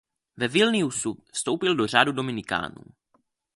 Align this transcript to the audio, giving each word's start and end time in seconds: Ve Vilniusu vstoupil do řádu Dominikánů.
Ve 0.37 0.47
Vilniusu 0.47 1.23
vstoupil 1.33 1.75
do 1.75 1.87
řádu 1.87 2.11
Dominikánů. 2.11 2.83